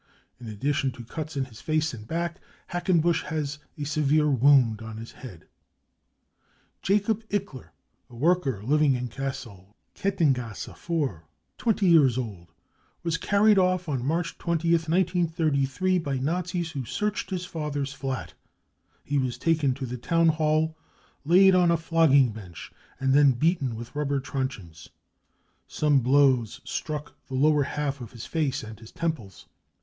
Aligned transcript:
In 0.39 0.47
addition 0.47 0.89
to 0.93 1.03
cuts 1.05 1.37
in 1.37 1.45
his 1.45 1.61
face 1.61 1.93
and 1.93 2.07
back, 2.07 2.41
Hackenbusch 2.71 3.21
has 3.25 3.59
a 3.77 3.83
severe 3.83 4.31
wound 4.31 4.81
on 4.81 4.97
his 4.97 5.11
head?' 5.11 5.41
5 5.41 5.47
\ 6.41 6.81
"Jacob 6.81 7.29
Ickler, 7.29 7.69
a 8.09 8.15
worker 8.15 8.63
living 8.63 8.95
in 8.95 9.09
Gassel, 9.09 9.75
Kettengasse 9.93 10.67
20 11.59 11.85
years 11.85 12.17
old, 12.17 12.51
was 13.03 13.19
carried 13.19 13.59
off 13.59 13.87
on 13.87 14.03
March 14.03 14.39
20th, 14.39 14.89
1933 14.89 15.99
by 15.99 16.17
fu 16.17 16.17
BRUTALITY 16.17 16.17
AND 16.17 16.25
TORTURE 16.25 16.25
209 16.25 16.33
Nazis 16.65 16.71
who 16.71 16.83
searched 16.85 17.29
his 17.29 17.45
father's 17.45 17.93
fiat. 17.93 18.33
He 19.03 19.19
was 19.19 19.37
taken 19.37 19.75
to 19.75 19.85
the 19.85 19.99
town 19.99 20.29
hall, 20.29 20.75
laid 21.23 21.53
on 21.53 21.69
a 21.69 21.77
flogging 21.77 22.31
bench, 22.31 22.71
and 22.99 23.13
then 23.13 23.33
beaten 23.33 23.75
with 23.75 23.95
rubber 23.95 24.19
truncheons. 24.19 24.89
Some 25.67 25.99
blow's 25.99 26.59
struck 26.63 27.13
the 27.27 27.35
lower 27.35 27.61
half 27.61 28.01
of 28.01 28.13
his 28.13 28.25
face 28.25 28.63
and 28.63 28.79
his 28.79 28.91
temples. 28.91 29.45